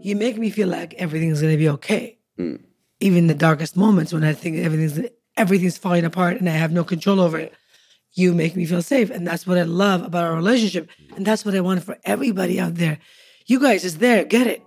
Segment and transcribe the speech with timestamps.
[0.00, 2.18] you make me feel like everything's gonna be okay.
[2.38, 2.62] Mm.
[3.00, 6.84] Even the darkest moments when I think everything's everything's falling apart and I have no
[6.84, 7.52] control over it.
[8.12, 9.10] You make me feel safe.
[9.10, 10.90] And that's what I love about our relationship.
[11.16, 12.98] And that's what I want for everybody out there.
[13.46, 14.62] You guys is there, get it.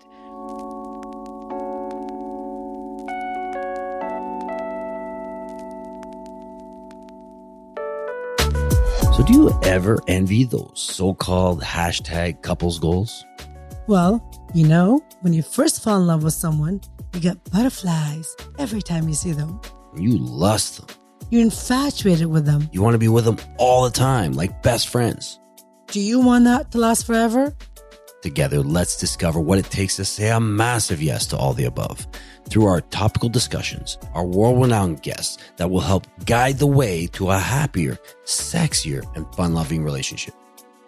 [9.16, 13.26] So, do you ever envy those so called hashtag couples goals?
[13.88, 14.24] Well,
[14.54, 16.82] you know, when you first fall in love with someone,
[17.14, 19.62] you get butterflies every time you see them.
[19.96, 20.98] You lust them.
[21.30, 22.70] You're infatuated with them.
[22.74, 25.40] You want to be with them all the time, like best friends.
[25.88, 27.56] Do you want that to last forever?
[28.22, 32.06] Together, let's discover what it takes to say a massive yes to all the above
[32.50, 37.32] through our topical discussions, our world renowned guests that will help guide the way to
[37.32, 40.34] a happier, sexier, and fun loving relationship.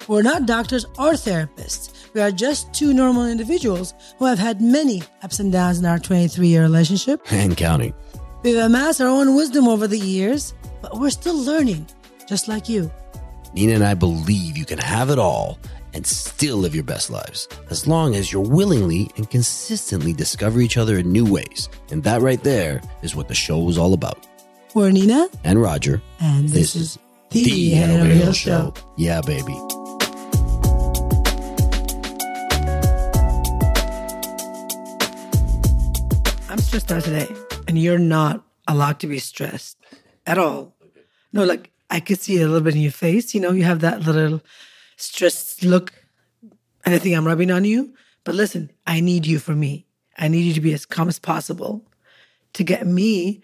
[0.08, 2.14] We're not doctors or therapists.
[2.14, 6.00] We are just two normal individuals who have had many ups and downs in our
[6.00, 7.22] 23 year relationship.
[7.32, 7.94] And counting.
[8.44, 11.88] We've amassed our own wisdom over the years, but we're still learning,
[12.28, 12.92] just like you.
[13.54, 15.58] Nina and I believe you can have it all
[15.94, 20.76] and still live your best lives as long as you're willingly and consistently discover each
[20.76, 21.70] other in new ways.
[21.92, 24.28] And that right there is what the show is all about.
[24.74, 26.98] We're Nina, And Roger, and this, this is
[27.32, 28.74] is the Head Over Heels Show.
[28.98, 29.56] Yeah, baby.
[36.54, 37.36] I'm stressed out today,
[37.68, 39.76] and you're not allowed to be stressed
[40.28, 40.76] at all.
[41.32, 43.34] No, like I could see it a little bit in your face.
[43.34, 44.40] You know, you have that little
[44.96, 45.92] stressed look,
[46.86, 47.96] and I think I'm rubbing on you.
[48.24, 49.88] But listen, I need you for me.
[50.16, 51.88] I need you to be as calm as possible
[52.54, 53.42] to get me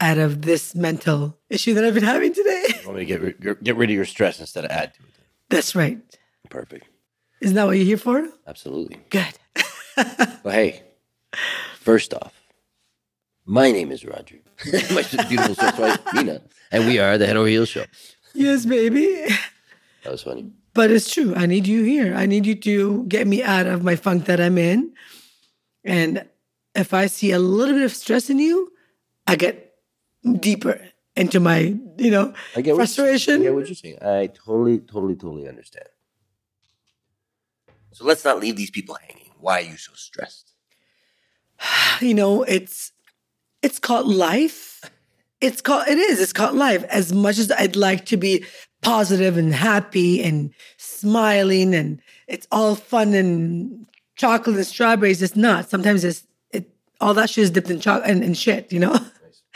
[0.00, 2.64] out of this mental issue that I've been having today.
[2.80, 5.08] You Want me to get, get rid of your stress instead of add to it?
[5.50, 5.98] That's right.
[6.48, 6.86] Perfect.
[7.42, 8.26] Isn't that what you're here for?
[8.46, 8.96] Absolutely.
[9.10, 9.34] Good.
[10.44, 10.84] Well, hey,
[11.80, 12.37] first off,
[13.48, 14.36] my name is Roger.
[14.92, 16.42] my beautiful sister wife, Nina.
[16.70, 17.84] And we are the Head Over Heels Show.
[18.34, 19.26] yes, baby.
[20.04, 20.52] That was funny.
[20.74, 21.34] But it's true.
[21.34, 22.14] I need you here.
[22.14, 24.92] I need you to get me out of my funk that I'm in.
[25.82, 26.28] And
[26.74, 28.70] if I see a little bit of stress in you,
[29.26, 29.74] I get
[30.38, 30.80] deeper
[31.16, 33.40] into my, you know, I get frustration.
[33.40, 33.98] I get what you're saying.
[34.02, 35.86] I totally, totally, totally understand.
[37.92, 39.30] So let's not leave these people hanging.
[39.40, 40.52] Why are you so stressed?
[42.00, 42.92] you know, it's
[43.62, 44.82] it's called life.
[45.40, 46.20] It's called it is.
[46.20, 46.84] It's called life.
[46.84, 48.44] As much as I'd like to be
[48.82, 53.86] positive and happy and smiling and it's all fun and
[54.16, 55.70] chocolate and strawberries, it's not.
[55.70, 56.70] Sometimes it's it
[57.00, 58.98] all that shit is dipped in chocolate and, and shit, you know?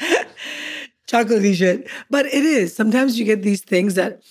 [1.08, 1.88] Chocolatey shit.
[2.10, 2.74] But it is.
[2.74, 4.22] Sometimes you get these things that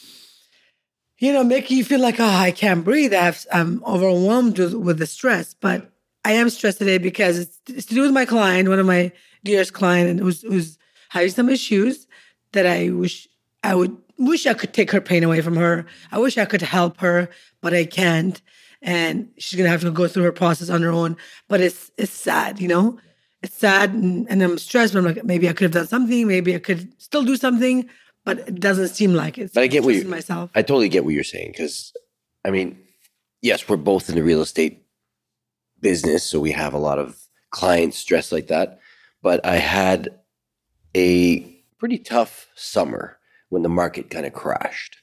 [1.22, 3.14] you know, make you feel like, oh, I can't breathe.
[3.14, 5.54] I I'm overwhelmed with, with the stress.
[5.54, 5.92] But
[6.26, 9.12] I am stressed today because it's, it's to do with my client, one of my
[9.44, 10.78] dearest client, and who's who's
[11.10, 12.08] having some issues
[12.54, 13.28] that I wish
[13.64, 15.86] I would wish I could take her pain away from her.
[16.12, 17.30] I wish I could help her,
[17.62, 18.42] but I can't.
[18.82, 21.18] And she's gonna have to go through her process on her own.
[21.48, 23.00] But it's it's sad, you know.
[23.44, 24.94] It's sad, and, and I'm stressed.
[24.94, 26.28] But I'm like, maybe I could have done something.
[26.28, 27.90] Maybe I could still do something,
[28.24, 29.52] but it doesn't seem like it.
[29.54, 30.52] But I get what you myself.
[30.56, 31.92] I totally get what you're saying because,
[32.46, 32.78] I mean,
[33.42, 34.84] yes, we're both in the real estate
[35.80, 37.18] business, so we have a lot of
[37.50, 38.80] clients stressed like that.
[39.22, 40.10] But I had
[40.96, 41.42] a
[41.78, 43.18] pretty tough summer
[43.50, 44.98] when the market kind of crashed.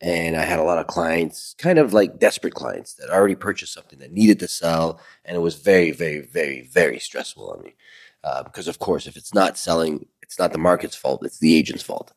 [0.00, 3.72] And I had a lot of clients, kind of like desperate clients that already purchased
[3.72, 5.00] something that needed to sell.
[5.24, 7.74] And it was very, very, very, very stressful on me.
[8.22, 11.54] Uh, because, of course, if it's not selling, it's not the market's fault, it's the
[11.54, 12.12] agent's fault.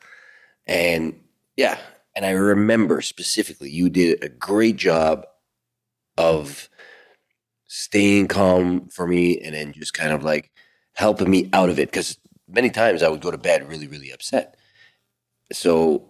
[0.65, 1.19] And
[1.55, 1.77] yeah,
[2.15, 5.25] and I remember specifically you did a great job
[6.17, 6.69] of
[7.67, 10.51] staying calm for me and then just kind of like
[10.97, 12.17] helping me out of it because
[12.49, 14.57] many times I would go to bed really, really upset.
[15.53, 16.09] So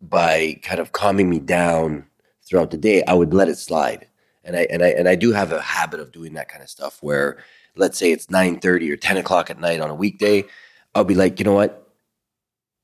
[0.00, 2.06] by kind of calming me down
[2.46, 4.06] throughout the day, I would let it slide.
[4.44, 6.70] And I and I and I do have a habit of doing that kind of
[6.70, 7.38] stuff where
[7.76, 10.44] let's say it's 9 30 or 10 o'clock at night on a weekday,
[10.94, 11.88] I'll be like, you know what?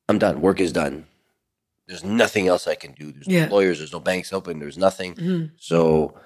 [0.08, 0.41] I'm done.
[0.41, 1.06] Work is done.
[1.87, 3.12] There's nothing else I can do.
[3.12, 3.46] There's Yeah.
[3.46, 5.14] no lawyers, there's no banks open, there's nothing.
[5.14, 5.50] Mhm.
[5.56, 6.19] So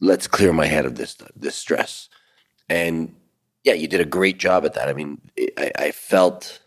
[0.00, 2.08] let's clear my head of this this stress.
[2.68, 3.14] And
[3.64, 4.88] yeah, you did a great job at that.
[4.88, 5.20] I mean,
[5.58, 6.60] I, I felt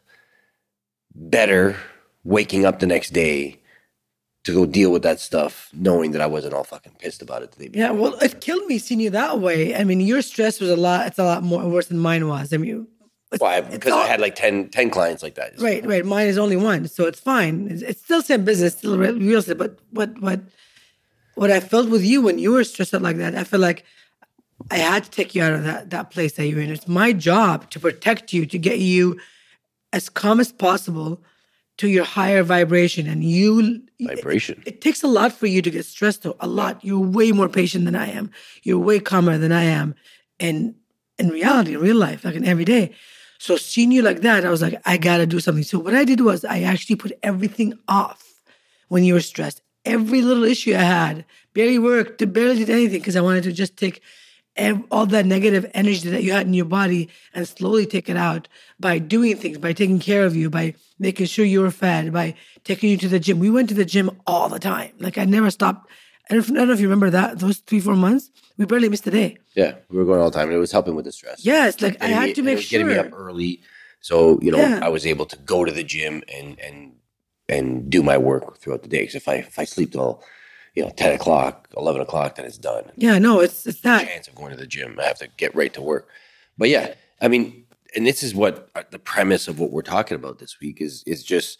[1.16, 1.76] better
[2.24, 3.60] waking up the next day
[4.44, 7.52] to go deal with that stuff, knowing that I wasn't all fucking pissed about it
[7.54, 7.82] the day before.
[7.86, 9.74] Yeah, well, it killed me seeing you that way.
[9.76, 11.08] I mean, your stress was a lot.
[11.08, 12.52] It's a lot more worse than mine was.
[12.52, 12.88] I mean,
[13.38, 13.62] Why?
[13.62, 15.60] Because all- I had like 10, 10 clients like that.
[15.60, 16.06] right, right.
[16.06, 17.70] Mine is only one, so it's fine.
[17.72, 19.58] It's, it's still same business, still real estate.
[19.58, 20.42] But what, what,
[21.36, 23.86] what I felt with you when you were stressed out like that, I feel like
[24.72, 26.72] I had to take you out of that that place that you're in.
[26.72, 29.20] It's my job to protect you, to get you
[29.92, 31.22] as calm as possible
[31.78, 33.08] to your higher vibration.
[33.08, 34.62] And you Vibration.
[34.66, 36.36] It, it takes a lot for you to get stressed though.
[36.40, 36.84] A lot.
[36.84, 38.32] You're way more patient than I am.
[38.64, 39.96] You're way calmer than I am.
[40.40, 40.76] And
[41.18, 42.94] in reality, in real life, like in every day.
[43.38, 45.64] So seeing you like that, I was like, I gotta do something.
[45.64, 48.42] So what I did was I actually put everything off
[48.88, 49.62] when you were stressed.
[49.86, 53.76] Every little issue I had, barely worked, barely did anything because I wanted to just
[53.76, 54.02] take
[54.92, 58.48] all that negative energy that you had in your body and slowly take it out
[58.80, 62.36] by doing things, by taking care of you, by making sure you were fed, by
[62.64, 63.40] taking you to the gym.
[63.40, 64.92] We went to the gym all the time.
[65.00, 65.90] Like I never stopped.
[66.30, 68.30] I don't, I don't know if you remember that those three four months.
[68.58, 69.38] We barely missed a day.
[69.56, 71.44] Yeah, we were going all the time, and it was helping with the stress.
[71.44, 72.80] Yes, like I had me- to make was sure.
[72.80, 73.62] getting me up early,
[74.00, 74.80] so you know Yeah.
[74.82, 76.94] I was able to go to the gym and and
[77.50, 79.00] and do my work throughout the day.
[79.02, 80.24] Because if I if I sleep till
[80.74, 82.92] you know ten o'clock, eleven o'clock, then it's done.
[82.96, 84.08] Yeah, no, it's it's that.
[84.08, 85.00] chance of going to the gym.
[85.00, 86.08] I have to get right to work.
[86.58, 87.66] But yeah, I mean,
[87.96, 91.04] and this is what uh, the premise of what we're talking about this week is
[91.06, 91.60] is just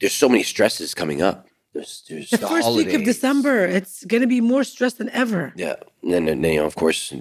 [0.00, 1.48] there's so many stresses coming up.
[1.72, 3.04] There's there's The first week of.
[3.04, 5.52] December, it's gonna be more stress than ever.
[5.56, 7.12] Yeah, and then, you know, of course,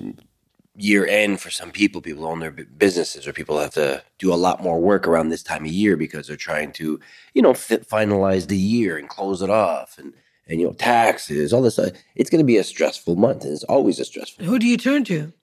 [0.78, 4.34] year end for some people, people own their bu- businesses, or people have to do
[4.34, 7.00] a lot more work around this time of year because they're trying to,
[7.34, 10.14] you know, fit, finalize the year and close it off, and
[10.48, 11.74] and you know, taxes, all this.
[11.76, 11.92] Stuff.
[12.16, 14.46] It's going to be a stressful month, and it's always a stressful.
[14.46, 15.34] Who do you turn to?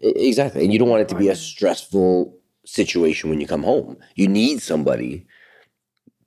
[0.00, 2.36] Exactly, and you don't want it to be a stressful
[2.66, 3.96] situation when you come home.
[4.14, 5.26] You need somebody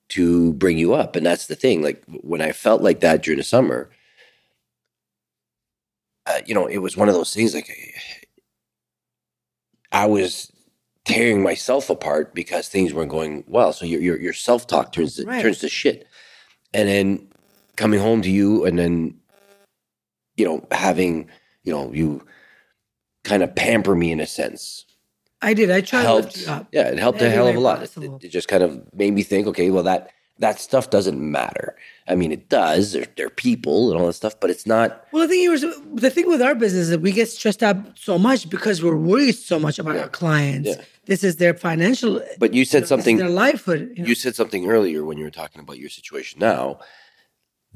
[0.10, 1.82] to bring you up, and that's the thing.
[1.84, 3.90] Like when I felt like that during the summer,
[6.26, 7.54] uh, you know, it was one of those things.
[7.54, 7.70] Like
[9.92, 10.52] I was
[11.06, 13.74] tearing myself apart because things weren't going well.
[13.74, 15.42] So your your, your self talk turns to, Right.
[15.42, 16.08] turns to shit,
[16.74, 17.28] and then
[17.78, 19.16] coming home to you, and then
[20.36, 21.30] you know having
[21.64, 22.26] you know you
[23.24, 24.86] kind of pamper me in a sense
[25.42, 25.70] I did.
[25.70, 26.38] I tried helped.
[26.72, 27.84] Yeah, it helped a hell of a lot.
[27.84, 31.76] It, it just kind of made me think, okay, well that that stuff doesn't matter.
[32.08, 32.92] I mean, it does.
[32.92, 35.06] They're, they're people and all that stuff, but it's not.
[35.12, 35.66] Well, the thing is,
[35.96, 38.96] the thing with our business is that we get stressed out so much because we're
[38.96, 40.70] worried so much about our clients.
[40.70, 40.82] Yeah.
[41.06, 43.18] This is their financial, But you said something.
[43.18, 43.94] their livelihood.
[43.96, 44.10] You know?
[44.10, 46.80] You said something earlier when you were talking about your situation now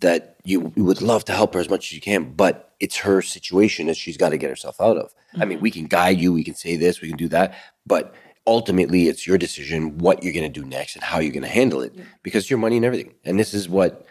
[0.02, 2.98] that you, you would love to help her as much as you can, but it's
[2.98, 5.14] her situation that she's got to get herself out of.
[5.34, 5.50] I Mm-hmm.
[5.50, 7.56] mean, we can guide you, we can say this, we can do that,
[7.86, 8.14] but
[8.46, 11.48] ultimately it's your decision what you're going to do next and how you're going to
[11.50, 11.94] handle it
[12.24, 13.14] because it's your money and everything.
[13.24, 14.06] And this is what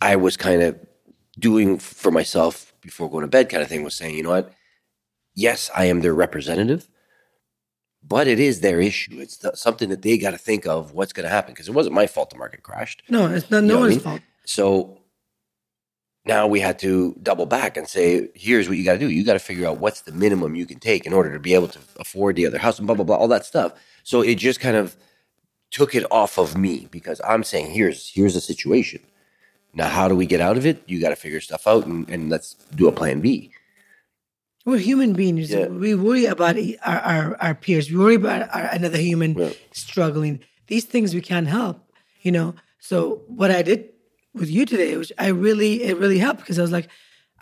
[0.00, 0.78] I was kind of
[1.38, 4.52] doing for myself before going to bed, kind of thing, was saying, you know what?
[5.34, 6.86] Yes, I am their representative,
[8.06, 9.18] but it is their issue.
[9.20, 11.74] It's th- something that they got to think of what's going to happen because it
[11.74, 13.02] wasn't my fault the market crashed.
[13.08, 14.00] no, it's not no what I mean?
[14.00, 14.20] fault.
[14.46, 14.98] So
[16.26, 19.10] now we had to double back and say, here's what you got to do.
[19.10, 21.54] You got to figure out what's the minimum you can take in order to be
[21.54, 23.72] able to afford the other house and blah, blah, blah, all that stuff.
[24.04, 24.96] So it just kind of
[25.70, 29.00] took it off of me because I'm saying, here's, here's the situation.
[29.74, 30.82] Now, how do we get out of it?
[30.86, 33.50] You got to figure stuff out and, and let's do a plan B.
[34.64, 35.50] We're human beings.
[35.50, 35.66] Yeah.
[35.66, 37.90] We worry about our, our, our peers.
[37.90, 39.50] We worry about our, another human Yeah.
[39.72, 40.40] struggling.
[40.68, 41.82] These things we can't help,
[42.22, 42.54] you know.
[42.78, 43.90] So what I did
[44.34, 46.88] with you today, which I really, it really helped because I was like,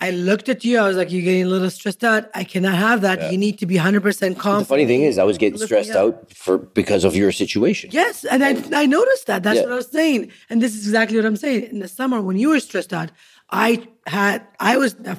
[0.01, 0.79] I looked at you.
[0.79, 2.29] I was like, you're getting a little stressed out.
[2.35, 3.31] I cannot have that.
[3.31, 4.59] You need to be 100% calm.
[4.61, 5.97] The funny thing is, I was getting stressed up.
[5.97, 7.91] out for because of your situation.
[7.93, 9.43] Yes, and I I noticed that.
[9.45, 9.65] That's Yeah.
[9.65, 11.65] what I was saying, and this is exactly what I'm saying.
[11.71, 13.11] In the summer, when you were stressed out,
[13.51, 15.17] I had I was a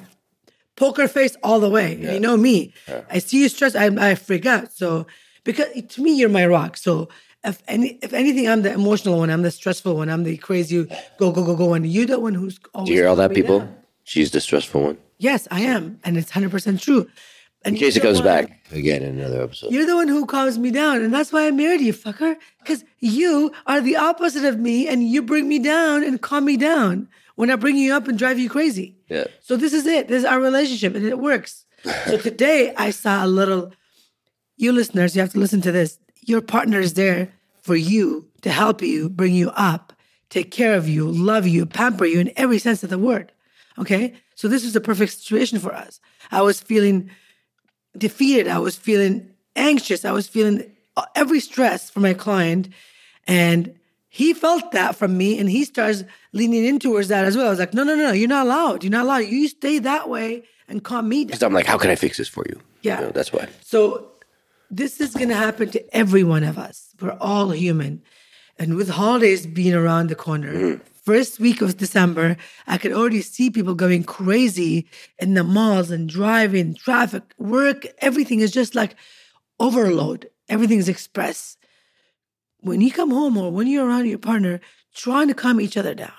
[0.76, 1.96] poker face all the way.
[2.12, 2.74] You know me.
[3.10, 4.70] I see you stressed, I I freak out.
[4.72, 5.06] So
[5.44, 6.76] because to me, you're my rock.
[6.76, 7.08] So
[7.44, 9.30] if any if anything, I'm the emotional one.
[9.30, 10.08] I'm the stressful one.
[10.08, 10.84] I'm the crazy
[11.18, 11.84] go go go go one.
[11.84, 12.88] You're the one who's always.
[12.88, 13.60] Do you hear all that, people?
[13.60, 13.76] down.
[14.04, 14.98] She's the stressful one.
[15.18, 17.08] Yes, I am, and it's hundred percent true.
[17.66, 19.72] And In case it comes one- back again in another episode.
[19.72, 22.36] you're the one who calms me down, and that's why I married you, fucker.
[22.58, 26.58] Because you are the opposite of me, and you bring me down and calm me
[26.58, 28.96] down when I bring you up and drive you crazy.
[29.08, 29.24] Yeah.
[29.40, 30.08] So this is it.
[30.08, 31.64] This is our relationship, and it works.
[32.06, 33.72] so today I saw a little.
[34.56, 35.98] You listeners, you have to listen to this.
[36.20, 37.32] Your partner is there
[37.64, 39.94] for you to help you, bring you up,
[40.28, 43.32] take care of you, love you, pamper you in every sense of the word.
[43.78, 45.98] Okay, so this is the perfect situation for us.
[46.30, 47.10] I was feeling
[47.96, 48.48] defeated.
[48.48, 50.04] I was feeling anxious.
[50.04, 50.70] I was feeling
[51.16, 52.68] every stress for my client.
[53.26, 53.74] And
[54.10, 57.46] he felt that from me and he starts leaning in towards that as well.
[57.46, 58.84] I was like, no, no, no, you're not allowed.
[58.84, 59.18] You're not allowed.
[59.24, 61.28] You stay that way and calm me down.
[61.28, 62.60] Because I'm like, how can I fix this for you?
[62.82, 63.00] Yeah.
[63.00, 63.48] You know, that's why.
[63.62, 64.10] So
[64.76, 66.94] this is going to happen to every one of us.
[67.00, 68.02] We're all human.
[68.58, 70.82] And with holidays being around the corner, mm-hmm.
[71.04, 74.88] first week of December, I could already see people going crazy
[75.18, 77.86] in the malls and driving, traffic, work.
[77.98, 78.96] Everything is just like
[79.58, 80.28] overload.
[80.48, 81.56] Everything is express.
[82.60, 84.60] When you come home or when you're around your partner,
[84.94, 86.12] trying to calm each other down.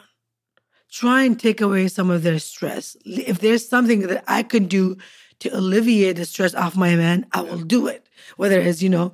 [0.92, 2.96] Try and take away some of their stress.
[3.06, 4.98] If there's something that I can do
[5.40, 8.05] to alleviate the stress off my man, I will do it.
[8.38, 9.14] Whether it's, you know,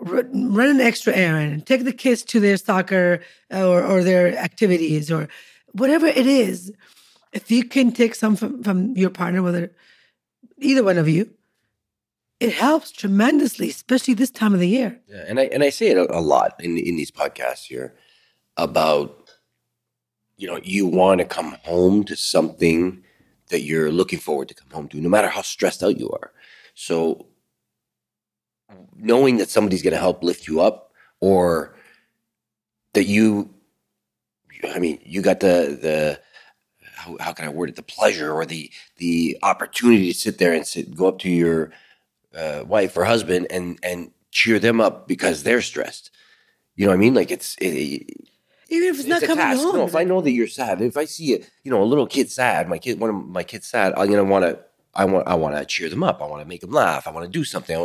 [0.00, 3.20] run an extra errand, take the kids to their soccer
[3.52, 5.28] uh, or, or their activities or
[5.72, 6.72] whatever it is.
[7.32, 9.72] If you can take some from, from your partner, whether
[10.58, 11.30] either one of you,
[12.40, 15.00] it helps tremendously, especially this time of the year.
[15.08, 17.94] Yeah, and I and I say it a, a lot in in these podcasts here
[18.56, 19.30] about
[20.36, 23.02] you know you want to come home to something
[23.48, 26.32] that you're looking forward to come home to, no matter how stressed out you are.
[26.74, 27.26] So
[28.96, 31.74] knowing that somebody's going to help lift you up or
[32.94, 33.50] that you
[34.74, 36.20] i mean you got the the
[36.94, 37.76] how, how can i word it?
[37.76, 41.72] The pleasure or the the opportunity to sit there and sit go up to your
[42.36, 46.10] uh, wife or husband and and cheer them up because they're stressed.
[46.76, 47.14] You know what i mean?
[47.14, 48.10] Like it's it,
[48.68, 49.62] even if it's, it's not coming task.
[49.62, 49.76] home.
[49.76, 52.06] no if i know that you're sad if i see a you know a little
[52.06, 54.58] kid sad my kid one of my kids sad i'm gonna want to
[54.94, 56.22] i want i want to cheer them up.
[56.22, 57.06] I want to make them laugh.
[57.06, 57.76] I want to do something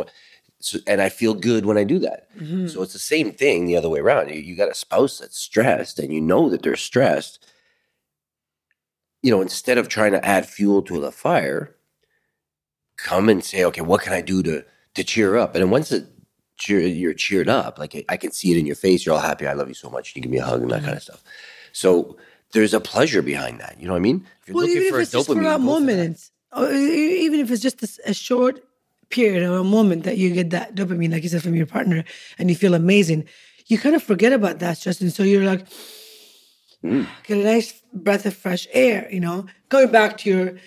[0.60, 2.28] so, and I feel good when I do that.
[2.36, 2.68] Mm-hmm.
[2.68, 4.28] So it's the same thing the other way around.
[4.28, 7.44] You, you got a spouse that's stressed and you know that they're stressed.
[9.22, 11.74] You know, instead of trying to add fuel to the fire,
[12.96, 14.64] come and say, okay, what can I do to
[14.94, 15.54] to cheer up?
[15.54, 16.06] And once it
[16.58, 19.46] cheer, you're cheered up, like I can see it in your face, you're all happy.
[19.46, 20.14] I love you so much.
[20.14, 20.84] You give me a hug and that mm-hmm.
[20.86, 21.24] kind of stuff.
[21.72, 22.18] So
[22.52, 23.76] there's a pleasure behind that.
[23.80, 24.26] You know what I mean?
[24.42, 26.30] If you're well, looking even for if it's a dopamine, just for that moment,
[26.70, 28.62] even if it's just a, a short
[29.10, 32.04] period or a moment that you get that dopamine, like you said, from your partner
[32.38, 33.26] and you feel amazing,
[33.66, 35.00] you kind of forget about that stress.
[35.00, 35.66] And so you're like,
[36.82, 37.06] mm.
[37.24, 39.46] get a nice breath of fresh air, you know?
[39.68, 40.58] Going back to your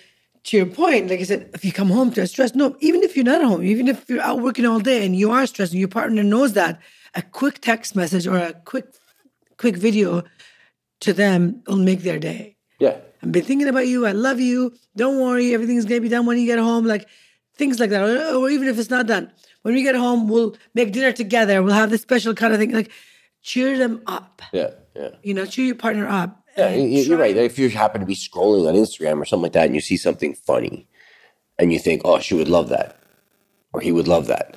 [0.44, 3.02] to your point, like I said, if you come home to a stress, no, even
[3.02, 5.72] if you're not home, even if you're out working all day and you are stressed
[5.72, 6.80] and your partner knows that,
[7.14, 8.84] a quick text message or a quick
[9.56, 10.22] quick video
[11.00, 12.56] to them will make their day.
[12.78, 12.96] Yeah.
[13.22, 14.06] I've been thinking about you.
[14.06, 14.74] I love you.
[14.96, 15.54] Don't worry.
[15.54, 16.84] Everything's going to be done when you get home.
[16.84, 17.08] Like,
[17.56, 19.32] things like that, or, or, even if it's not done.
[19.62, 21.62] When we get home, we'll make dinner together.
[21.62, 22.90] We'll have this special kind of thing, like
[23.42, 24.42] cheer them up.
[24.52, 25.10] Yeah, yeah.
[25.22, 26.44] You know, cheer your partner up.
[26.56, 27.36] Yeah, you're right.
[27.36, 29.96] If you happen to be scrolling on Instagram or something like that, and you see
[29.96, 30.88] something funny,
[31.58, 32.98] and you think, "Oh, she would love that,"
[33.72, 34.56] or "He would love that,"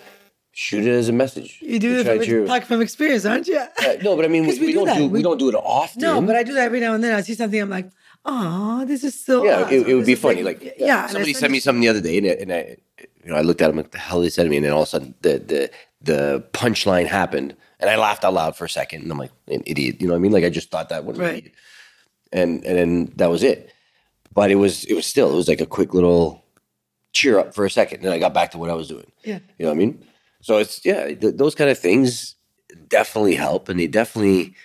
[0.52, 1.60] shoot it as a message.
[1.62, 3.64] You do it from, talk from experience, aren't you?
[3.82, 5.56] Yeah, no, but I mean, we, we, do not do, we, we, don't do it
[5.56, 6.02] often.
[6.02, 7.16] No, but I do that every now and then.
[7.16, 7.90] I see something, I'm like,
[8.26, 9.74] "Oh, this is so." Yeah, awesome.
[9.74, 10.44] it, it would be funny.
[10.44, 12.78] Like, like yeah, somebody sent me something the other day, and, and I,
[13.28, 14.72] you know, I looked at him, like, the hell they said to me, and then
[14.72, 18.64] all of a sudden the the the punchline happened, and I laughed out loud for
[18.64, 20.32] a second, and I'm like, an idiot, you know what I mean?
[20.32, 21.52] Like I just thought that one, right.
[22.32, 23.74] and and then that was it.
[24.34, 26.46] But it was it was still it was like a quick little
[27.12, 29.12] cheer up for a second, and I got back to what I was doing.
[29.26, 30.06] Yeah, you know what I mean?
[30.40, 32.36] So it's yeah, th- those kind of things
[32.88, 34.56] definitely help, and they definitely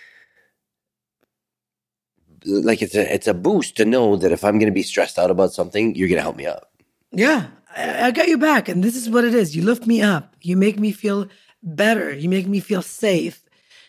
[2.45, 5.19] like it's a it's a boost to know that if I'm going to be stressed
[5.19, 6.69] out about something, you're going to help me out.
[7.11, 8.69] Yeah, I, got your back.
[8.69, 9.55] And this is what it is.
[9.55, 10.35] You lift me up.
[10.41, 11.27] You make me feel
[11.61, 12.13] better.
[12.13, 13.43] You make me feel safe.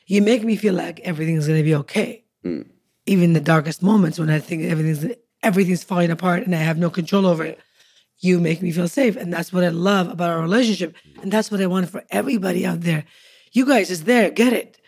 [0.06, 2.24] You make me feel like everything's going to be okay.
[2.44, 2.68] Mm.
[3.06, 6.88] Even the darkest moments when I think everything's everything's falling apart and I have no
[6.88, 7.60] control over it.
[8.18, 9.16] You make me feel safe.
[9.16, 10.94] And that's what I love about our relationship.
[11.22, 13.04] And that's what I want for everybody out there.
[13.52, 14.30] You guys is there.
[14.30, 14.80] Get it.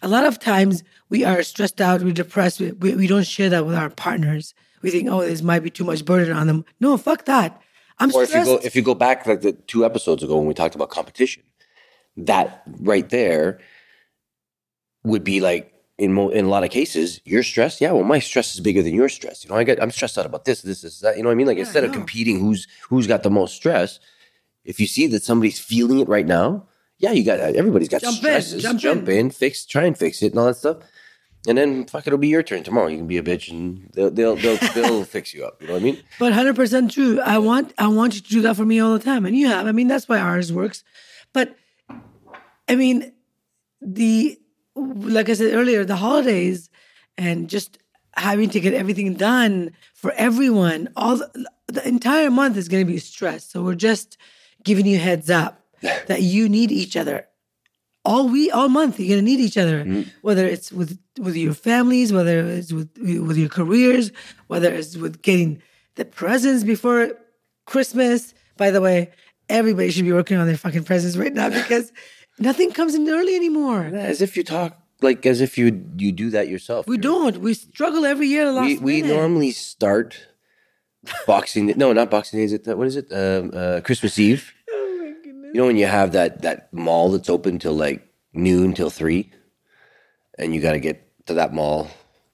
[0.00, 2.60] A lot of times we are stressed out, we're depressed.
[2.60, 4.54] We, we, we don't share that with our partners.
[4.80, 6.64] We think, oh, this might be too much burden on them.
[6.80, 7.60] No, fuck that.
[8.00, 8.34] I'm or stressed.
[8.34, 10.74] if you go if you go back like the two episodes ago when we talked
[10.74, 11.42] about competition,
[12.16, 13.60] that right there
[15.04, 17.80] would be like in mo- in a lot of cases you're stressed.
[17.80, 19.44] Yeah, well, my stress is bigger than your stress.
[19.44, 21.16] You know, I get I'm stressed out about this, this, this, that.
[21.16, 21.46] You know what I mean?
[21.46, 23.98] Like yeah, instead of competing, who's who's got the most stress?
[24.64, 28.16] If you see that somebody's feeling it right now, yeah, you got everybody's got jump
[28.16, 28.54] stresses.
[28.54, 29.16] In, jump, jump in.
[29.16, 30.78] in, fix, try and fix it, and all that stuff
[31.48, 32.88] and then fuck, it'll be your turn tomorrow.
[32.88, 35.60] You can be a bitch, and they'll they'll they'll, they'll fix you up.
[35.60, 36.02] You know what I mean?
[36.18, 37.20] But hundred percent true.
[37.20, 39.48] I want I want you to do that for me all the time, and you
[39.48, 39.66] have.
[39.66, 40.84] I mean, that's why ours works.
[41.32, 41.56] But
[42.68, 43.12] I mean,
[43.80, 44.38] the
[44.76, 46.70] like I said earlier, the holidays
[47.16, 47.78] and just
[48.14, 52.92] having to get everything done for everyone, all the, the entire month is going to
[52.92, 53.50] be stressed.
[53.50, 54.18] So we're just
[54.62, 55.64] giving you heads up
[56.06, 57.26] that you need each other
[58.08, 58.98] all week, all month.
[58.98, 60.02] You're gonna need each other, mm-hmm.
[60.22, 62.90] whether it's with with your families, whether it's with
[63.28, 64.10] with your careers,
[64.46, 65.62] whether it's with getting
[65.96, 67.12] the presents before
[67.66, 68.32] Christmas.
[68.56, 69.10] By the way,
[69.48, 71.92] everybody should be working on their fucking presents right now because
[72.38, 73.84] nothing comes in early anymore.
[73.84, 76.86] As if you talk like as if you you do that yourself.
[76.86, 77.36] We You're- don't.
[77.38, 78.52] We struggle every year.
[78.60, 79.14] We we minute.
[79.14, 80.28] normally start
[81.26, 81.72] Boxing.
[81.76, 82.44] No, not Boxing Day.
[82.44, 83.06] Is it what is it?
[83.12, 84.52] Um, uh, Christmas Eve.
[85.52, 89.30] You know when you have that that mall that's open till like noon till three,
[90.38, 91.88] and you got to get to that mall,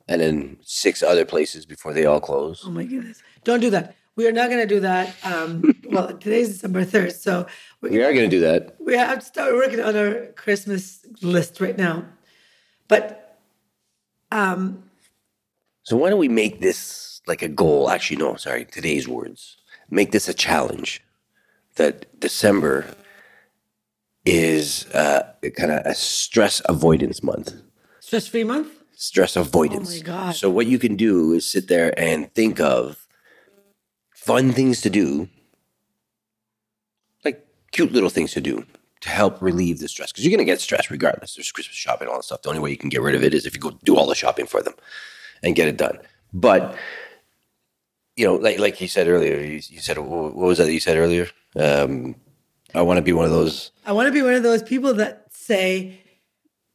[0.09, 2.63] and then six other places before they all close.
[2.67, 3.23] Oh my goodness.
[3.45, 3.95] Don't do that.
[4.17, 5.15] We are not going to do that.
[5.25, 7.13] Um, well, today's December 3rd.
[7.13, 7.47] So
[7.81, 8.77] we, We are going to do that.
[8.79, 12.05] we have to start working on our Christmas list right now.
[12.87, 13.39] But
[14.31, 14.85] um,
[15.83, 17.91] So why don't we make this like a goal?
[17.91, 18.37] Actually, no.
[18.37, 19.57] Sorry, today's words.
[19.91, 21.03] Make this a challenge.
[21.77, 22.87] That December
[24.25, 25.23] is uh,
[25.57, 27.55] kind of a stress avoidance month.
[28.01, 28.69] stress free month?
[28.97, 29.93] stress avoidance.
[29.93, 30.35] Oh my God.
[30.35, 33.07] So what you can do is sit there and think of
[34.15, 35.29] fun things to do,
[37.25, 38.65] like cute little things to do
[39.01, 40.13] to help relieve the stress.
[40.13, 41.35] Because you're gonna get stressed regardless.
[41.35, 42.43] There's Christmas shopping, and all that stuff.
[42.43, 44.07] The only way you can get rid of it is if you go do all
[44.07, 44.75] the shopping for them
[45.43, 45.99] and get it done.
[46.33, 46.77] But
[48.17, 50.97] you know, like like you said earlier, you, you said what was that you said
[50.97, 51.29] earlier?
[51.57, 52.17] Um,
[52.75, 53.71] I want to be one of those.
[53.87, 56.01] I want to be one of those people that say,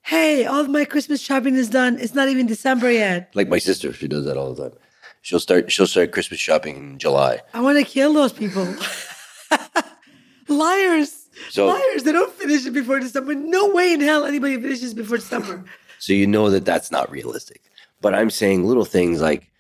[0.03, 1.99] hey, all of my Christmas shopping is done.
[1.99, 3.31] It's not even December yet.
[3.35, 4.77] Like my sister, she does that all the time.
[5.21, 5.71] She'll start.
[5.71, 7.41] She'll start Christmas shopping in July.
[7.53, 8.65] I want to kill those people.
[10.47, 11.27] Liars.
[11.49, 12.03] So- Liars.
[12.03, 13.35] They don't finish it before December.
[13.35, 15.65] No way in hell anybody finishes before December.
[15.99, 17.61] So you know that that's not realistic.
[18.01, 19.51] But I'm saying little things like,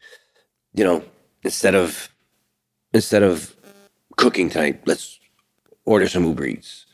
[0.73, 1.03] you know,
[1.43, 2.09] instead of
[2.93, 3.53] instead of
[4.15, 5.18] cooking tonight, let's
[5.89, 6.85] order some Uber Eats,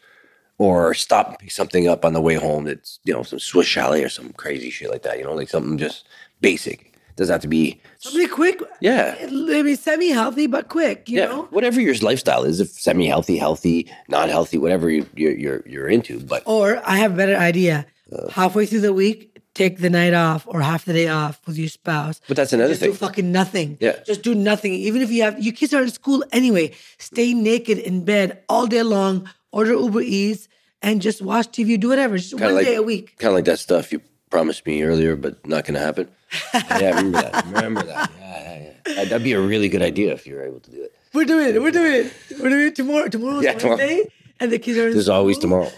[0.58, 2.64] or stop and pick something up on the way home.
[2.66, 5.18] That's you know some Swiss chalet or some crazy shit like that.
[5.18, 6.08] You know, like something just
[6.42, 6.92] basic.
[7.18, 8.60] Doesn't have to be Something quick.
[8.82, 9.16] yeah.
[9.22, 9.28] I
[9.64, 11.44] mean, semi healthy, but quick, you Yeah, know?
[11.50, 16.20] whatever your lifestyle is, if semi-healthy, healthy, not healthy, whatever you, you're you're you're into.
[16.20, 17.86] But Or I have a better idea.
[18.12, 18.30] Uh.
[18.32, 21.70] Halfway through the week, take the night off or half the day off with your
[21.70, 22.22] spouse.
[22.28, 22.98] but that's another Just do thing.
[22.98, 23.78] fucking nothing.
[23.80, 23.96] Yeah.
[24.06, 24.74] Just do nothing.
[24.74, 28.68] Even if you have your kids are in school anyway, stay naked in bed all
[28.68, 30.48] day long, order Uber Eats,
[30.84, 32.18] and just watch TV, do whatever.
[32.18, 33.18] Just Kinda one like- day a week.
[33.18, 36.10] Kind of like that stuff you promised me earlier, but not going to happen.
[36.54, 37.46] yeah, remember that.
[37.46, 38.12] Remember that.
[38.20, 38.94] Yeah, yeah, yeah.
[38.96, 40.94] That- That'd be a really good idea if you were able to do it.
[41.14, 41.62] We're doing it.
[41.62, 42.14] We're doing it.
[42.42, 43.08] We're doing it tomorrow.
[43.08, 43.78] Tomorrow's Yeah, tomorrow.
[43.78, 45.72] Wednesday, and the kids are in There's always tomorrow.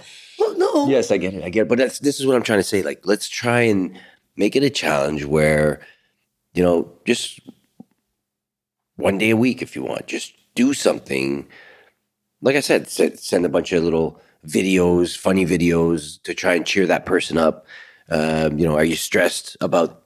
[0.78, 0.90] Well.
[0.90, 1.44] Yes, I get it.
[1.44, 1.68] I get it.
[1.70, 2.84] But that's this is what I'm trying to say.
[2.84, 4.00] Like, let's try and
[4.36, 5.82] make it a challenge where,
[6.54, 7.40] you know, just
[8.96, 10.08] one day a week if you want.
[10.08, 11.48] Just do something.
[12.42, 16.66] Like I said, send, send a bunch of little videos, funny videos to try and
[16.66, 17.66] cheer that person up.
[18.10, 20.04] Um, you know, are you stressed about,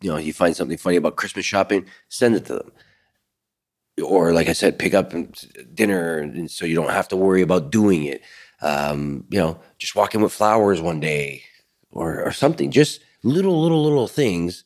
[0.00, 1.86] you know, you find something funny about Christmas shopping?
[2.08, 2.72] Send it to them.
[4.04, 5.14] Or, like I said, pick up
[5.72, 8.20] dinner, and so you don't have to worry about doing it
[8.62, 11.42] um, you know, just walking with flowers one day
[11.90, 12.70] or, or something.
[12.70, 14.64] Just little, little, little things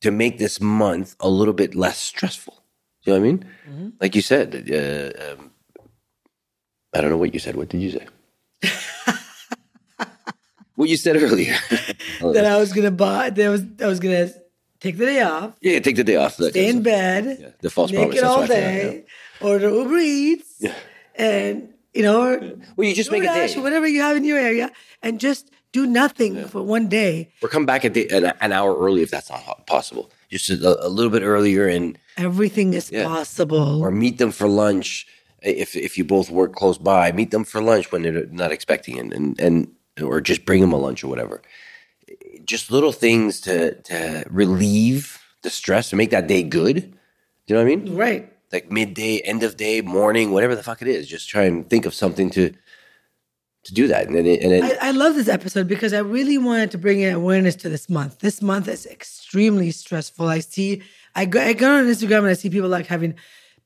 [0.00, 2.62] to make this month a little bit less stressful.
[3.02, 3.44] You know what I mean?
[3.68, 3.88] Mm-hmm.
[4.00, 5.50] Like you said, uh, um,
[6.94, 7.56] I don't know what you said.
[7.56, 8.06] What did you say?
[10.74, 11.56] what you said earlier.
[12.20, 13.30] That I was gonna buy.
[13.30, 14.30] That I was I was gonna
[14.80, 16.34] take the day off, yeah, take the day off.
[16.34, 17.38] Stay in bed.
[17.40, 18.08] Yeah, the false promise.
[18.08, 19.04] naked That's all what I feel, day,
[19.40, 20.74] order Uber Eats, Yeah.
[21.14, 22.38] and you know, or
[22.76, 23.60] Well, you just oh make a day.
[23.66, 24.70] whatever you have in your area,
[25.02, 27.14] and just do nothing for one day.
[27.42, 30.04] Or come back at day, an, an hour early if that's not possible.
[30.30, 33.04] Just a, a little bit earlier and Everything is Yeah.
[33.14, 33.82] possible.
[33.82, 35.06] or meet them for lunch
[35.42, 37.12] if if you both work close by.
[37.12, 39.56] Meet them for lunch when they're not expecting it, and and
[40.08, 41.36] or just bring them a lunch or whatever.
[42.44, 46.76] Just little things to to relieve the stress and make that day good.
[46.76, 47.96] Do you know what I mean?
[47.96, 48.32] right.
[48.52, 51.06] Like midday, end of day, morning, whatever the fuck it is.
[51.06, 52.52] Just try and think of something to
[53.64, 56.70] to do that, and then and I, I love this episode because I really wanted
[56.70, 58.20] to bring awareness to this month.
[58.20, 60.26] This month is extremely stressful.
[60.26, 60.82] I see,
[61.14, 63.14] I go, I go on Instagram and I see people like having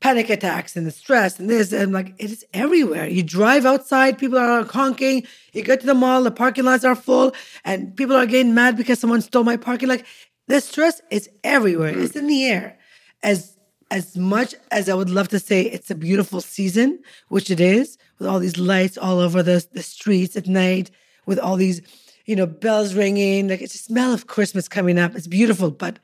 [0.01, 3.07] panic attacks and the stress and this, and like it is everywhere.
[3.07, 5.25] You drive outside, people are honking.
[5.53, 7.33] You go to the mall, the parking lots are full,
[7.65, 9.89] and people are getting mad because someone stole my parking.
[9.89, 10.05] Like
[10.49, 11.97] the stress is everywhere.
[11.97, 12.79] It's in the air.
[13.23, 13.57] As
[13.93, 17.99] as much as I would love to say it's a beautiful season, which it is,
[18.19, 20.91] with all these lights all over the, the streets at night,
[21.27, 21.83] with all these,
[22.25, 25.15] you know, bells ringing, like it's a smell of Christmas coming up.
[25.15, 25.99] It's beautiful, but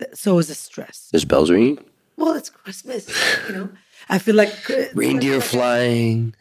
[0.00, 1.08] th- so is the stress.
[1.12, 1.78] there's bells ringing,
[2.16, 3.06] Well, it's Christmas,
[3.48, 3.68] you know.
[4.08, 4.52] I feel like
[4.94, 6.34] reindeer flying.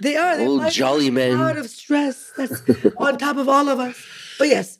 [0.00, 0.36] They are.
[0.36, 1.36] They're Old jolly a men.
[1.36, 2.62] cloud of stress that's
[2.98, 3.96] on top of all of us.
[4.38, 4.78] But yes,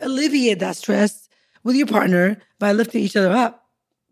[0.00, 1.28] alleviate that stress
[1.62, 3.63] with your partner by lifting each other up.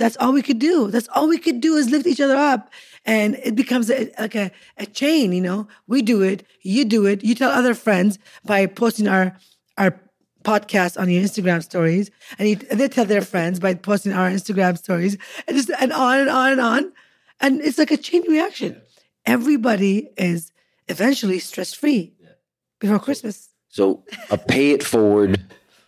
[0.02, 0.90] That's all we could do.
[0.90, 2.72] That's all we could do is lift each other up.
[3.04, 5.68] And it becomes a, like a, a chain, you know.
[5.86, 9.36] We do it, you do it, you tell other friends by posting our
[9.78, 10.00] our
[10.42, 14.28] podcast on your Instagram stories, and, you, and they tell their friends by posting our
[14.28, 16.92] Instagram stories, and just and on and on and on,
[17.40, 18.82] and it's like a chain reaction.
[19.24, 20.50] Everybody is
[20.88, 22.12] eventually stress free
[22.80, 23.50] before Christmas.
[23.68, 25.40] So a pay it forward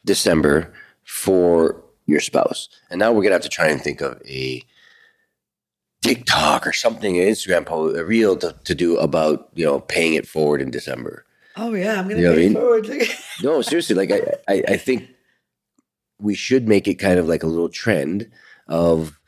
[0.05, 0.73] December
[1.03, 2.69] for your spouse.
[2.91, 4.63] And now we're gonna have to try and think of a
[6.03, 10.15] TikTok or something, an Instagram post, a reel to, to do about, you know, paying
[10.15, 11.25] it forward in December.
[11.57, 12.55] Oh yeah, I'm gonna You know I pay mean?
[12.55, 12.89] forward.
[13.43, 14.21] No, seriously, like I,
[14.53, 15.09] I, I think
[16.21, 18.31] we should make it kind of like a little trend
[18.69, 19.19] of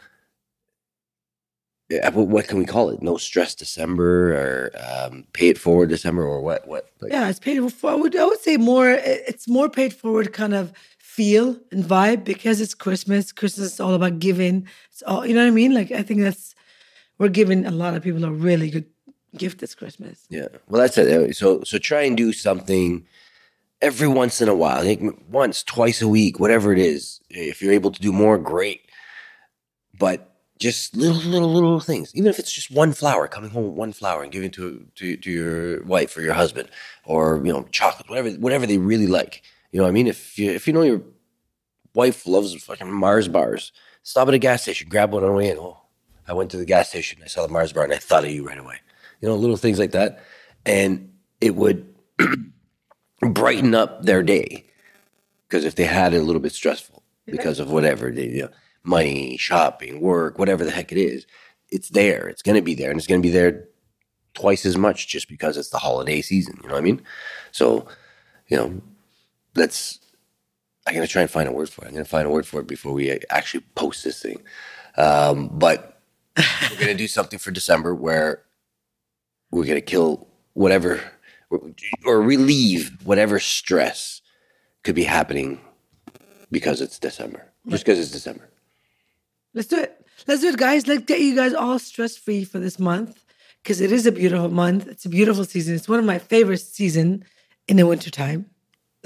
[1.90, 3.00] what, what can we call it?
[3.02, 4.72] No stress December or
[5.06, 6.66] um, pay it forward December or what?
[6.66, 6.90] What?
[7.00, 8.16] Like, yeah, it's paid forward.
[8.16, 8.90] I would say more.
[8.90, 10.72] It's more paid forward kind of
[11.16, 13.32] feel and vibe because it's Christmas.
[13.32, 14.68] Christmas is all about giving.
[14.90, 15.72] It's all you know what I mean.
[15.74, 16.54] Like I think that's
[17.18, 18.86] we're giving a lot of people a really good
[19.36, 20.26] gift this Christmas.
[20.28, 20.48] Yeah.
[20.68, 21.36] Well, that's it.
[21.36, 23.06] So, so try and do something
[23.80, 25.00] every once in a while, like
[25.30, 27.20] once, twice a week, whatever it is.
[27.30, 28.82] If you're able to do more, great.
[29.98, 32.14] But just little, little, little things.
[32.14, 35.16] Even if it's just one flower, coming home with one flower and giving to to
[35.16, 36.70] to your wife or your husband,
[37.04, 39.42] or you know, chocolate, whatever, whatever they really like.
[39.76, 40.06] You know what I mean?
[40.06, 41.02] If you if you know your
[41.92, 45.50] wife loves fucking Mars bars, stop at a gas station, grab one on the way
[45.50, 45.58] in.
[45.58, 45.82] Oh,
[46.26, 48.30] I went to the gas station, I saw the Mars bar, and I thought of
[48.30, 48.76] you right away.
[49.20, 50.24] You know, little things like that,
[50.64, 51.12] and
[51.42, 51.94] it would
[53.20, 54.64] brighten up their day.
[55.46, 58.50] Because if they had it a little bit stressful because of whatever they, you know,
[58.82, 61.26] money, shopping, work, whatever the heck it is,
[61.68, 62.28] it's there.
[62.28, 63.68] It's going to be there, and it's going to be there
[64.32, 66.58] twice as much just because it's the holiday season.
[66.62, 67.02] You know what I mean?
[67.52, 67.86] So,
[68.48, 68.80] you know,
[69.56, 70.00] let's.
[70.86, 71.88] I'm gonna try and find a word for it.
[71.88, 74.42] I'm gonna find a word for it before we actually post this thing.
[74.96, 76.00] Um, but
[76.36, 78.42] we're gonna do something for December where
[79.50, 81.00] we're gonna kill whatever
[82.04, 84.20] or relieve whatever stress
[84.84, 85.60] could be happening
[86.50, 87.52] because it's December.
[87.68, 88.48] Just because it's December.
[89.54, 90.06] Let's do it.
[90.26, 90.86] Let's do it, guys.
[90.86, 93.24] Let's get you guys all stress free for this month
[93.62, 94.86] because it is a beautiful month.
[94.86, 95.74] It's a beautiful season.
[95.74, 97.24] It's one of my favorite season
[97.66, 98.46] in the wintertime.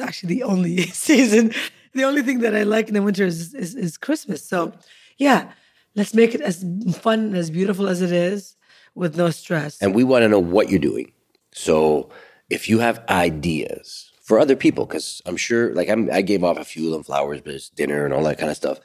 [0.00, 1.52] Actually, the only season,
[1.92, 4.44] the only thing that I like in the winter is, is, is Christmas.
[4.46, 4.72] So,
[5.18, 5.52] yeah,
[5.94, 8.56] let's make it as fun and as beautiful as it is
[8.94, 9.80] with no stress.
[9.80, 11.12] And we want to know what you're doing.
[11.52, 12.10] So
[12.48, 16.58] if you have ideas for other people, because I'm sure, like I'm, I gave off
[16.58, 18.78] a few of flowers, but it's dinner and all that kind of stuff.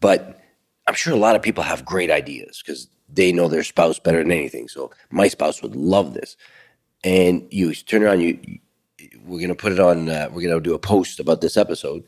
[0.00, 0.40] But
[0.86, 4.22] I'm sure a lot of people have great ideas because they know their spouse better
[4.22, 4.68] than anything.
[4.68, 6.36] So my spouse would love this.
[7.02, 8.38] And you turn around, you
[9.26, 10.08] we're gonna put it on.
[10.08, 12.04] Uh, we're gonna do a post about this episode.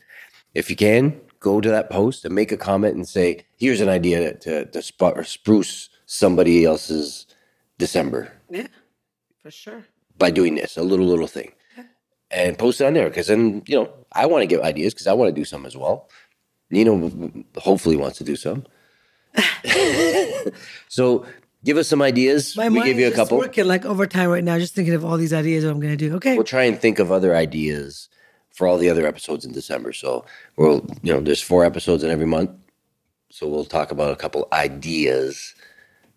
[0.53, 3.89] If you can, go to that post and make a comment and say, "Here's an
[3.89, 7.25] idea to to spot or spruce somebody else's
[7.77, 8.67] December yeah,
[9.41, 9.85] for sure.
[10.17, 11.51] by doing this, a little little thing."
[12.31, 15.07] And post it on there because then you know I want to give ideas because
[15.07, 16.09] I want to do some as well.
[16.69, 18.65] Nino hopefully wants to do some.
[20.87, 21.25] so
[21.63, 22.55] give us some ideas.
[22.57, 23.37] My we mind give you a just couple.
[23.37, 25.63] working like overtime right now, just thinking of all these ideas.
[25.63, 26.15] What I'm going to do.
[26.15, 28.09] Okay, we'll try and think of other ideas
[28.51, 29.93] for all the other episodes in December.
[29.93, 30.25] So
[30.57, 32.51] we'll, you know, there's four episodes in every month.
[33.29, 35.55] So we'll talk about a couple ideas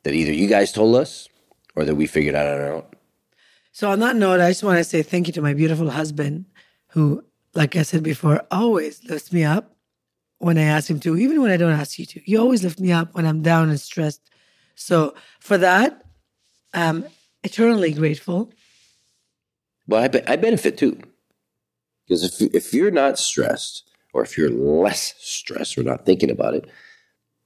[0.02, 1.28] that either you guys told us
[1.74, 2.84] or that we figured out on our own.
[3.72, 6.44] So on that note, I just want to say thank you to my beautiful husband,
[6.88, 9.76] who, like I said before, always lifts me up
[10.38, 12.30] when I ask him to, even when I don't ask you to.
[12.30, 14.30] You always lift me up when I'm down and stressed.
[14.76, 16.04] So for that,
[16.72, 17.06] I'm
[17.42, 18.52] eternally grateful.
[19.88, 21.00] Well, I, be- I benefit too.
[22.06, 26.30] Because if, you- if you're not stressed or if you're less stressed or not thinking
[26.30, 26.68] about it,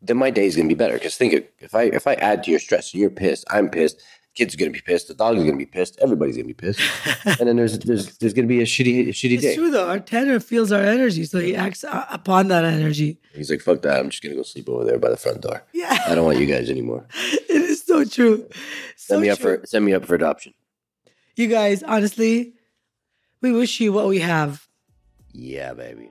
[0.02, 0.94] then my day is going to be better.
[0.94, 4.02] Because think if I if I add to your stress, you're pissed, I'm pissed,
[4.40, 6.48] kids are going to be pissed, the dog is going to be pissed, everybody's going
[6.48, 6.80] to be pissed,
[7.38, 9.54] and then there's there's there's going to be a shitty a shitty It's day.
[9.54, 9.88] true though.
[9.88, 11.84] Our tenor feels our energy, so he acts
[12.18, 13.18] upon that energy.
[13.34, 13.98] He's like, fuck that.
[14.00, 15.62] I'm just going to go sleep over there by the front door.
[15.74, 17.06] Yeah, I don't want you guys anymore.
[17.14, 18.46] it is so true.
[18.96, 20.54] So Send me up for send me up for adoption.
[21.36, 21.82] you guys.
[21.82, 22.54] Honestly,
[23.42, 24.66] we wish you what we have.
[25.32, 26.10] Yeah, baby.